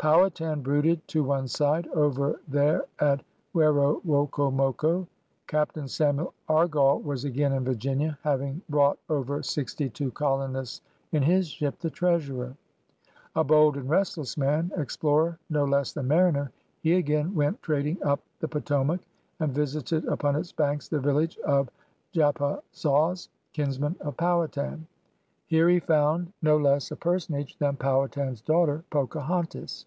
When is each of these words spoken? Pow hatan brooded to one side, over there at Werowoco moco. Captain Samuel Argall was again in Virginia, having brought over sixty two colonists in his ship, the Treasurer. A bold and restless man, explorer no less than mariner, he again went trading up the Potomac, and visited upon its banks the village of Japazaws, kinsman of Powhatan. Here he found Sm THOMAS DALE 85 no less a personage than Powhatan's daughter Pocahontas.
Pow 0.00 0.26
hatan 0.26 0.62
brooded 0.62 1.06
to 1.08 1.22
one 1.22 1.46
side, 1.46 1.86
over 1.88 2.40
there 2.48 2.86
at 3.00 3.22
Werowoco 3.54 4.50
moco. 4.50 5.06
Captain 5.46 5.86
Samuel 5.88 6.32
Argall 6.48 7.02
was 7.04 7.26
again 7.26 7.52
in 7.52 7.64
Virginia, 7.66 8.16
having 8.22 8.62
brought 8.70 8.98
over 9.10 9.42
sixty 9.42 9.90
two 9.90 10.10
colonists 10.12 10.80
in 11.12 11.22
his 11.22 11.48
ship, 11.50 11.78
the 11.80 11.90
Treasurer. 11.90 12.56
A 13.36 13.44
bold 13.44 13.76
and 13.76 13.90
restless 13.90 14.38
man, 14.38 14.72
explorer 14.74 15.38
no 15.50 15.66
less 15.66 15.92
than 15.92 16.08
mariner, 16.08 16.50
he 16.82 16.94
again 16.94 17.34
went 17.34 17.62
trading 17.62 18.02
up 18.02 18.20
the 18.38 18.48
Potomac, 18.48 19.02
and 19.38 19.52
visited 19.52 20.06
upon 20.06 20.34
its 20.34 20.50
banks 20.50 20.88
the 20.88 20.98
village 20.98 21.36
of 21.40 21.68
Japazaws, 22.14 23.28
kinsman 23.52 23.96
of 24.00 24.16
Powhatan. 24.16 24.86
Here 25.46 25.68
he 25.68 25.80
found 25.80 26.26
Sm 26.26 26.28
THOMAS 26.28 26.30
DALE 26.30 26.32
85 26.32 26.34
no 26.42 26.56
less 26.70 26.90
a 26.92 26.96
personage 26.96 27.58
than 27.58 27.76
Powhatan's 27.76 28.40
daughter 28.40 28.84
Pocahontas. 28.88 29.84